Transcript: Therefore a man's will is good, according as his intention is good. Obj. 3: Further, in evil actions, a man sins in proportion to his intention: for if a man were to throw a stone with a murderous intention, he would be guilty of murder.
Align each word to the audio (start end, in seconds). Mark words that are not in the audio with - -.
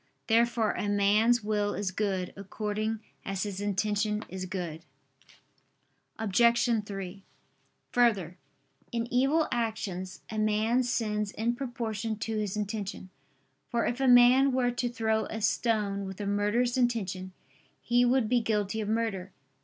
Therefore 0.25 0.71
a 0.71 0.89
man's 0.89 1.43
will 1.43 1.75
is 1.75 1.91
good, 1.91 2.33
according 2.35 3.01
as 3.23 3.43
his 3.43 3.61
intention 3.61 4.23
is 4.29 4.45
good. 4.47 4.83
Obj. 6.17 6.57
3: 6.83 7.23
Further, 7.91 8.35
in 8.91 9.07
evil 9.13 9.47
actions, 9.51 10.23
a 10.31 10.39
man 10.39 10.81
sins 10.81 11.29
in 11.29 11.53
proportion 11.53 12.17
to 12.17 12.35
his 12.39 12.57
intention: 12.57 13.11
for 13.69 13.85
if 13.85 13.99
a 13.99 14.07
man 14.07 14.51
were 14.51 14.71
to 14.71 14.89
throw 14.89 15.25
a 15.25 15.39
stone 15.39 16.07
with 16.07 16.19
a 16.19 16.25
murderous 16.25 16.77
intention, 16.77 17.31
he 17.79 18.03
would 18.03 18.27
be 18.27 18.41
guilty 18.41 18.81
of 18.81 18.89
murder. 18.89 19.31